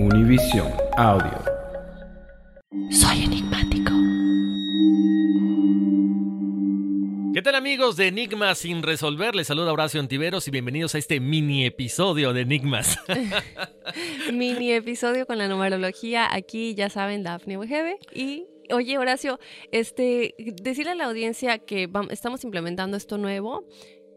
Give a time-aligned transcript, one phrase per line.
[0.00, 1.42] Univision Audio.
[2.88, 3.90] Soy enigmático.
[7.34, 9.34] ¿Qué tal amigos de Enigmas sin resolver?
[9.34, 12.96] Les saluda Horacio Antiveros y bienvenidos a este mini episodio de Enigmas.
[14.32, 16.32] Mini episodio con la numerología.
[16.32, 17.98] Aquí ya saben, Daphne Wegebe.
[18.14, 19.40] Y, oye, Horacio,
[19.72, 23.64] este, decirle a la audiencia que estamos implementando esto nuevo,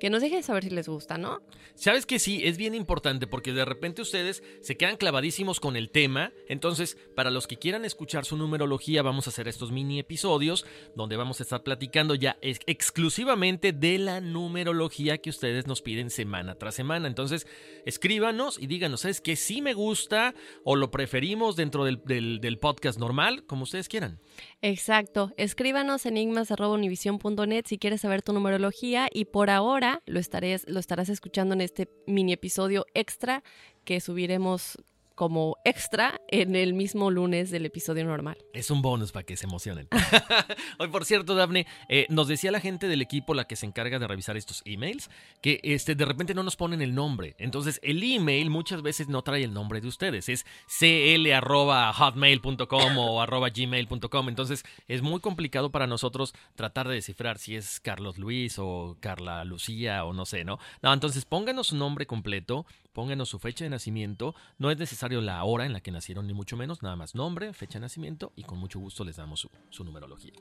[0.01, 1.43] que nos dejen saber si les gusta, ¿no?
[1.75, 5.91] Sabes que sí, es bien importante porque de repente ustedes se quedan clavadísimos con el
[5.91, 6.33] tema.
[6.49, 11.17] Entonces, para los que quieran escuchar su numerología, vamos a hacer estos mini episodios donde
[11.17, 16.55] vamos a estar platicando ya ex- exclusivamente de la numerología que ustedes nos piden semana
[16.55, 17.07] tras semana.
[17.07, 17.45] Entonces,
[17.85, 19.35] escríbanos y díganos, ¿sabes qué?
[19.35, 22.01] Sí me gusta o lo preferimos dentro del-
[22.41, 24.19] del podcast normal, como ustedes quieran.
[24.63, 25.31] Exacto.
[25.37, 31.55] Escríbanos enigmas.univision.net si quieres saber tu numerología y por ahora lo, estarás, lo estarás escuchando
[31.55, 33.43] en este mini episodio extra
[33.85, 34.77] que subiremos
[35.15, 38.37] como extra en el mismo lunes del episodio normal.
[38.53, 39.87] Es un bonus para que se emocionen.
[40.79, 43.99] Hoy, por cierto, Dafne, eh, nos decía la gente del equipo, la que se encarga
[43.99, 45.09] de revisar estos emails,
[45.41, 47.35] que este, de repente no nos ponen el nombre.
[47.37, 50.29] Entonces, el email muchas veces no trae el nombre de ustedes.
[50.29, 54.29] Es cl.hotmail.com o arroba gmail.com.
[54.29, 59.43] Entonces, es muy complicado para nosotros tratar de descifrar si es Carlos Luis o Carla
[59.43, 60.59] Lucía o no sé, ¿no?
[60.81, 64.35] No, entonces pónganos su nombre completo, pónganos su fecha de nacimiento.
[64.57, 67.53] No es necesario la hora en la que nacieron, ni mucho menos, nada más nombre,
[67.53, 70.33] fecha de nacimiento y con mucho gusto les damos su, numerología.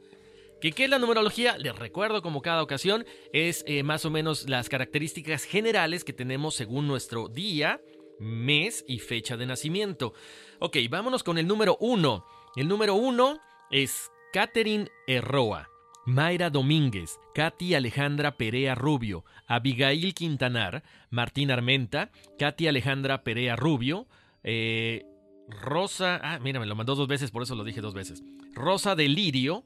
[0.61, 1.57] ¿Qué, qué es la numerología?
[1.59, 6.55] Les recuerdo como cada ocasión, es eh, más o menos las características generales que tenemos
[6.55, 7.81] según nuestro día,
[8.21, 10.13] mes y fecha de nacimiento.
[10.59, 12.27] Ok, vámonos con el número uno.
[12.55, 15.71] El número uno es Catherine Erroa.
[16.07, 24.09] Mayra Domínguez, Katy Alejandra Perea Rubio, Abigail Quintanar, Martín Armenta, Katy Alejandra Perea Rubio,
[24.43, 25.05] eh,
[25.49, 28.23] Rosa, ah, mira, me lo mandó dos veces, por eso lo dije dos veces.
[28.55, 29.65] Rosa de Lirio,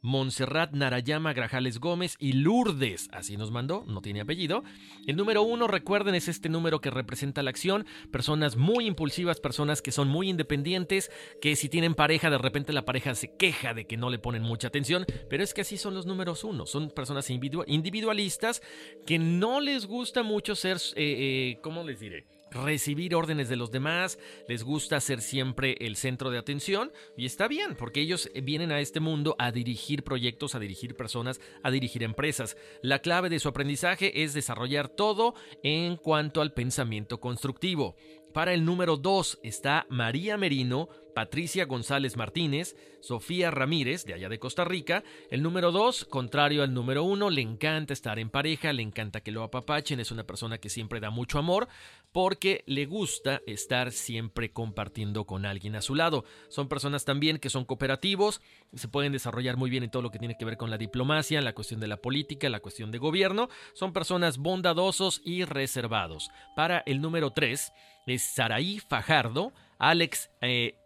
[0.00, 4.62] Montserrat Narayama Grajales Gómez y Lourdes, así nos mandó, no tiene apellido.
[5.06, 9.80] El número uno, recuerden, es este número que representa la acción, personas muy impulsivas, personas
[9.80, 13.86] que son muy independientes, que si tienen pareja, de repente la pareja se queja de
[13.86, 16.90] que no le ponen mucha atención, pero es que así son los números uno, son
[16.90, 18.60] personas individu- individualistas
[19.06, 22.26] que no les gusta mucho ser, eh, eh, ¿cómo les diré?
[22.54, 27.48] Recibir órdenes de los demás, les gusta ser siempre el centro de atención y está
[27.48, 32.02] bien, porque ellos vienen a este mundo a dirigir proyectos, a dirigir personas, a dirigir
[32.02, 32.56] empresas.
[32.82, 37.96] La clave de su aprendizaje es desarrollar todo en cuanto al pensamiento constructivo.
[38.32, 44.38] Para el número 2 está María Merino, Patricia González Martínez, Sofía Ramírez, de allá de
[44.38, 45.04] Costa Rica.
[45.30, 49.30] El número 2, contrario al número 1, le encanta estar en pareja, le encanta que
[49.30, 51.68] lo apapachen, es una persona que siempre da mucho amor
[52.12, 56.24] porque le gusta estar siempre compartiendo con alguien a su lado.
[56.48, 58.40] Son personas también que son cooperativos,
[58.72, 61.42] se pueden desarrollar muy bien en todo lo que tiene que ver con la diplomacia,
[61.42, 63.48] la cuestión de la política, la cuestión de gobierno.
[63.74, 66.30] Son personas bondadosos y reservados.
[66.54, 67.72] Para el número 3
[68.06, 70.76] es Saraí Fajardo, Alex, eh,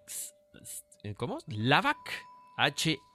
[1.17, 1.39] ¿cómo?
[1.47, 1.97] Lavac,
[2.57, 3.07] H-L-A-B-A-C-H,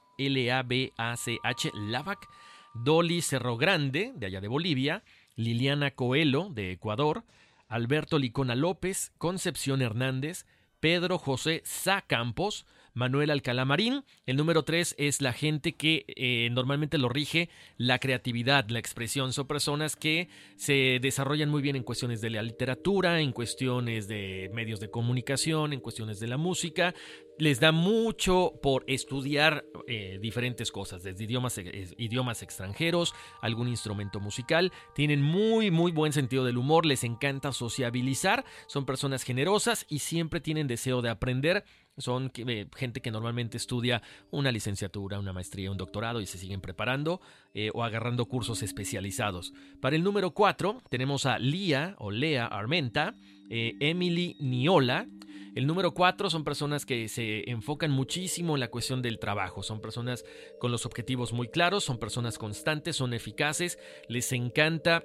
[1.74, 2.28] Lavac,
[2.74, 5.04] Dolly Cerro Grande, de allá de Bolivia,
[5.36, 7.24] Liliana Coelho, de Ecuador,
[7.68, 10.46] Alberto Licona López, Concepción Hernández,
[10.80, 14.04] Pedro José Sá Campos, Manuel Alcalá Marín.
[14.26, 19.34] El número tres es la gente que eh, normalmente lo rige la creatividad, la expresión.
[19.34, 24.50] Son personas que se desarrollan muy bien en cuestiones de la literatura, en cuestiones de
[24.54, 26.94] medios de comunicación, en cuestiones de la música.
[27.40, 31.60] Les da mucho por estudiar eh, diferentes cosas, desde idiomas,
[31.98, 34.72] idiomas extranjeros, algún instrumento musical.
[34.94, 40.42] Tienen muy, muy buen sentido del humor, les encanta sociabilizar, son personas generosas y siempre
[40.42, 41.66] tienen deseo de aprender.
[41.98, 44.02] Son eh, gente que normalmente estudia
[44.32, 47.22] una licenciatura, una maestría, un doctorado y se siguen preparando
[47.54, 49.54] eh, o agarrando cursos especializados.
[49.80, 53.16] Para el número 4 tenemos a Lía o Lea Armenta,
[53.50, 55.08] eh, Emily Niola.
[55.54, 59.62] El número 4 son personas que se enfocan muchísimo en la cuestión del trabajo.
[59.62, 60.26] Son personas
[60.60, 65.04] con los objetivos muy claros, son personas constantes, son eficaces, les encanta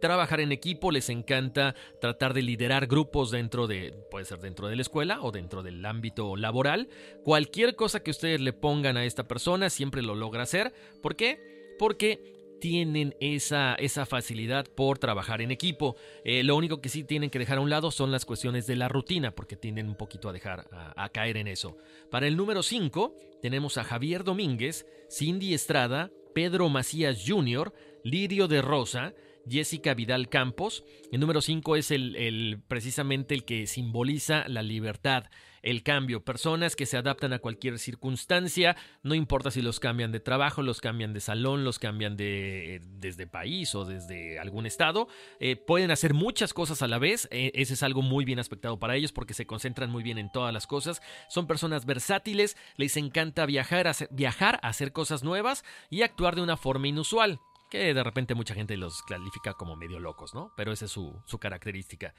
[0.00, 4.76] trabajar en equipo, les encanta tratar de liderar grupos dentro de, puede ser dentro de
[4.76, 6.88] la escuela o dentro del ámbito laboral.
[7.24, 10.72] Cualquier cosa que ustedes le pongan a esta persona siempre lo logra hacer.
[11.02, 11.74] ¿Por qué?
[11.78, 15.96] Porque tienen esa, esa facilidad por trabajar en equipo.
[16.24, 18.76] Eh, lo único que sí tienen que dejar a un lado son las cuestiones de
[18.76, 21.76] la rutina, porque tienden un poquito a dejar a, a caer en eso.
[22.10, 27.72] Para el número 5 tenemos a Javier Domínguez, Cindy Estrada, Pedro Macías Jr.,
[28.04, 29.14] Lirio de Rosa,
[29.48, 30.84] Jessica Vidal Campos.
[31.12, 35.24] El número 5 es el, el- precisamente el que simboliza la libertad,
[35.62, 36.24] el cambio.
[36.24, 40.80] Personas que se adaptan a cualquier circunstancia, no importa si los cambian de trabajo, los
[40.80, 45.08] cambian de salón, los cambian de desde país o desde algún estado.
[45.38, 47.28] eh, pueden hacer muchas cosas a la vez.
[47.30, 50.30] eh, ese es algo muy bien aspectado para ellos porque se concentran muy bien en
[50.32, 51.02] todas las cosas.
[51.28, 56.88] Son personas versátiles, les encanta viajar, viajar, hacer cosas nuevas y actuar de una forma
[56.88, 57.40] inusual
[57.70, 60.52] que de repente mucha gente los califica como medio locos, ¿no?
[60.56, 62.14] Pero esa es su, su característica.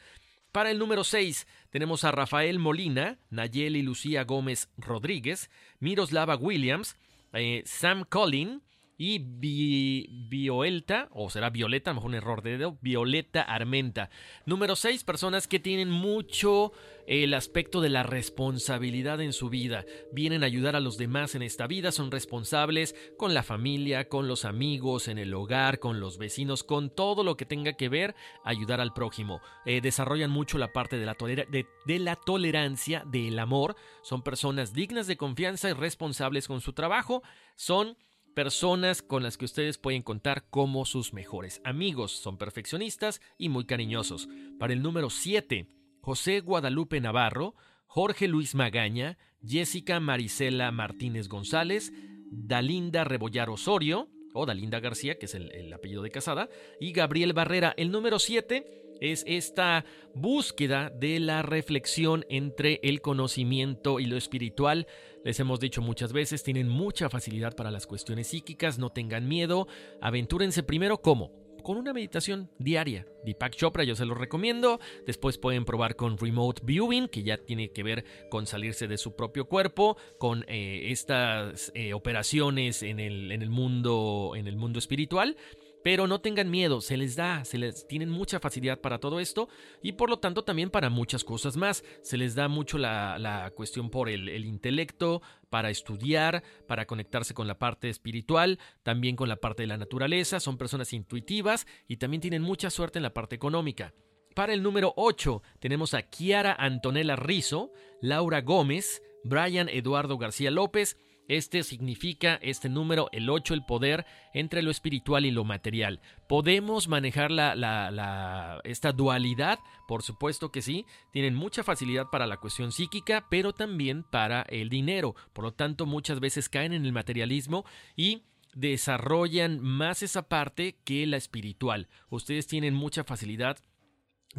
[0.51, 5.49] Para el número 6 tenemos a Rafael Molina, Nayeli Lucía Gómez Rodríguez,
[5.79, 6.97] Miroslava Williams,
[7.33, 8.61] eh, Sam Collin
[9.03, 14.11] y Vi- Violeta, o será Violeta, mejor un error de dedo, Violeta Armenta.
[14.45, 16.71] Número 6, personas que tienen mucho
[17.07, 19.85] el aspecto de la responsabilidad en su vida.
[20.13, 24.27] Vienen a ayudar a los demás en esta vida, son responsables con la familia, con
[24.27, 28.13] los amigos, en el hogar, con los vecinos, con todo lo que tenga que ver
[28.45, 29.41] ayudar al prójimo.
[29.65, 33.75] Eh, desarrollan mucho la parte de la, de la tolerancia, del amor.
[34.03, 37.23] Son personas dignas de confianza y responsables con su trabajo.
[37.55, 37.97] Son
[38.33, 42.11] personas con las que ustedes pueden contar como sus mejores amigos.
[42.11, 44.27] Son perfeccionistas y muy cariñosos.
[44.59, 45.67] Para el número 7,
[46.01, 47.55] José Guadalupe Navarro,
[47.85, 51.91] Jorge Luis Magaña, Jessica Marisela Martínez González,
[52.31, 56.49] Dalinda Rebollar Osorio, o Dalinda García, que es el, el apellido de casada,
[56.79, 57.73] y Gabriel Barrera.
[57.75, 59.83] El número 7 es esta
[60.13, 64.87] búsqueda de la reflexión entre el conocimiento y lo espiritual.
[65.25, 69.67] Les hemos dicho muchas veces, tienen mucha facilidad para las cuestiones psíquicas, no tengan miedo,
[69.99, 73.05] aventúrense primero como con una meditación diaria.
[73.23, 74.79] Deepak Chopra yo se lo recomiendo.
[75.05, 79.15] Después pueden probar con remote viewing, que ya tiene que ver con salirse de su
[79.15, 84.79] propio cuerpo, con eh, estas eh, operaciones en el, en el mundo en el mundo
[84.79, 85.37] espiritual.
[85.83, 89.49] Pero no tengan miedo, se les da, se les tienen mucha facilidad para todo esto
[89.81, 91.83] y por lo tanto también para muchas cosas más.
[92.01, 97.33] Se les da mucho la, la cuestión por el, el intelecto, para estudiar, para conectarse
[97.33, 100.39] con la parte espiritual, también con la parte de la naturaleza.
[100.39, 103.93] Son personas intuitivas y también tienen mucha suerte en la parte económica.
[104.33, 107.71] Para el número 8 tenemos a Kiara Antonella Rizo,
[108.01, 110.97] Laura Gómez, Brian Eduardo García López.
[111.31, 116.01] Este significa, este número, el 8, el poder entre lo espiritual y lo material.
[116.27, 119.57] ¿Podemos manejar la, la- la- esta dualidad?
[119.87, 120.85] Por supuesto que sí.
[121.13, 125.15] Tienen mucha facilidad para la cuestión psíquica, pero también para el dinero.
[125.31, 127.63] Por lo tanto, muchas veces caen en el materialismo
[127.95, 128.23] y
[128.53, 131.87] desarrollan más esa parte que la espiritual.
[132.09, 133.57] Ustedes tienen mucha facilidad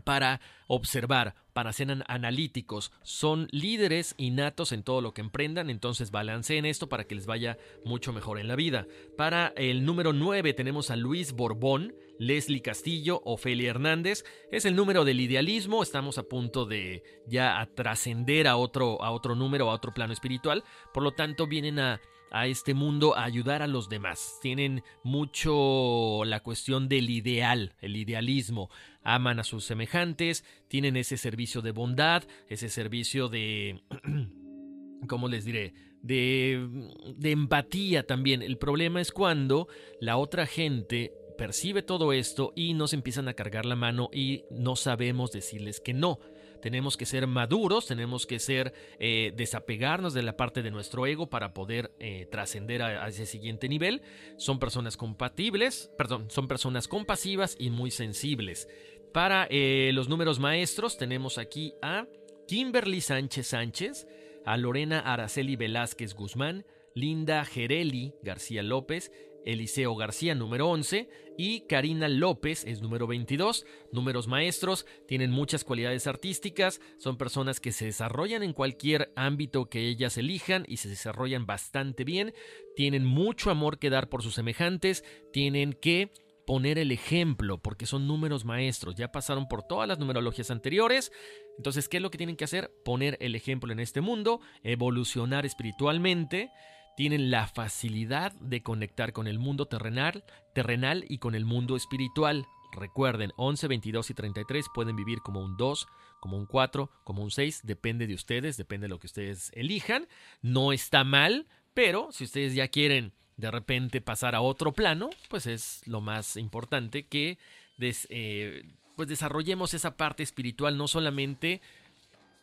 [0.04, 2.92] para observar, para ser an- analíticos.
[3.02, 7.58] Son líderes innatos en todo lo que emprendan, entonces balanceen esto para que les vaya
[7.84, 8.86] mucho mejor en la vida.
[9.16, 14.24] Para el número 9 tenemos a Luis Borbón, Leslie Castillo, Ofelia Hernández.
[14.50, 19.34] Es el número del idealismo, estamos a punto de ya trascender a otro, a otro
[19.34, 20.64] número, a otro plano espiritual.
[20.94, 22.00] Por lo tanto, vienen a
[22.32, 24.38] a este mundo a ayudar a los demás.
[24.40, 28.70] Tienen mucho la cuestión del ideal, el idealismo.
[29.02, 33.82] Aman a sus semejantes, tienen ese servicio de bondad, ese servicio de...
[35.08, 35.74] ¿Cómo les diré?
[36.00, 36.68] De,
[37.16, 38.40] de empatía también.
[38.42, 39.68] El problema es cuando
[40.00, 44.76] la otra gente percibe todo esto y nos empiezan a cargar la mano y no
[44.76, 46.18] sabemos decirles que no.
[46.62, 51.28] Tenemos que ser maduros, tenemos que ser eh, desapegarnos de la parte de nuestro ego
[51.28, 54.00] para poder eh, trascender a, ese siguiente nivel.
[54.36, 58.68] Son personas compatibles, perdón, son personas compasivas y muy sensibles.
[59.12, 62.06] Para eh, los números maestros tenemos aquí a
[62.46, 64.06] Kimberly Sánchez Sánchez,
[64.46, 66.64] a Lorena Araceli Velázquez Guzmán,
[66.94, 69.10] Linda Gereli García López,
[69.44, 73.64] Eliseo García, número 11, y Karina López es número 22.
[73.92, 79.88] Números maestros, tienen muchas cualidades artísticas, son personas que se desarrollan en cualquier ámbito que
[79.88, 82.34] ellas elijan y se desarrollan bastante bien,
[82.76, 86.12] tienen mucho amor que dar por sus semejantes, tienen que
[86.46, 91.12] poner el ejemplo, porque son números maestros, ya pasaron por todas las numerologías anteriores.
[91.56, 92.72] Entonces, ¿qué es lo que tienen que hacer?
[92.84, 96.50] Poner el ejemplo en este mundo, evolucionar espiritualmente,
[96.96, 102.46] tienen la facilidad de conectar con el mundo terrenal, terrenal y con el mundo espiritual.
[102.72, 105.86] Recuerden, 11, 22 y 33 pueden vivir como un 2,
[106.20, 110.08] como un 4, como un 6, depende de ustedes, depende de lo que ustedes elijan.
[110.40, 115.46] No está mal, pero si ustedes ya quieren de repente pasar a otro plano, pues
[115.46, 117.38] es lo más importante que
[117.80, 118.62] eh,
[118.96, 121.60] pues desarrollemos esa parte espiritual, no solamente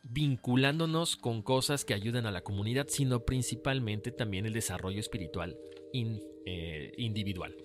[0.04, 5.58] vinculándonos con cosas que ayuden a la comunidad, sino principalmente también el desarrollo espiritual
[5.94, 7.56] eh, individual.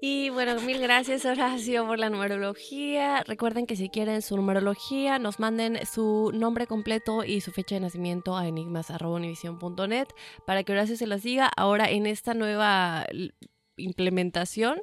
[0.00, 3.22] Y bueno, mil gracias Horacio por la numerología.
[3.26, 7.80] Recuerden que si quieren su numerología, nos manden su nombre completo y su fecha de
[7.80, 10.08] nacimiento a enigmas.univision.net
[10.46, 11.50] para que Horacio se las diga.
[11.56, 13.06] Ahora en esta nueva
[13.76, 14.82] implementación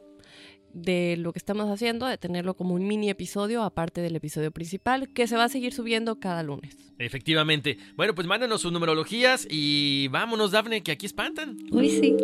[0.74, 5.10] de lo que estamos haciendo, de tenerlo como un mini episodio aparte del episodio principal,
[5.13, 6.75] que se va a seguir subiendo cada lunes.
[7.00, 7.77] Efectivamente.
[7.96, 11.58] Bueno, pues mándanos sus numerologías y vámonos, Dafne, que aquí espantan.
[11.72, 12.18] Uy, sí.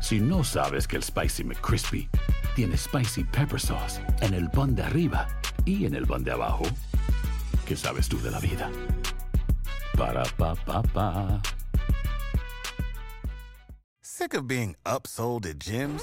[0.00, 2.08] Si no sabes que el Spicy McCrispy
[2.54, 5.26] tiene Spicy Pepper Sauce en el pan de arriba
[5.64, 6.64] y en el pan de abajo,
[7.66, 8.70] ¿qué sabes tú de la vida?
[9.96, 11.40] Para, pa, pa, pa.
[14.00, 16.02] Sick of being upsold at gyms?